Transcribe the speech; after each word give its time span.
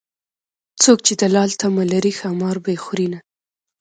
څوک 0.83 0.99
چې 1.07 1.13
د 1.21 1.23
لال 1.35 1.49
تمه 1.61 1.83
لري 1.93 2.11
ښامار 2.19 2.57
به 2.63 2.69
يې 2.75 2.79
خورینه 2.83 3.19